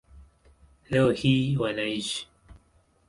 [0.89, 2.27] Leo hii wanaishi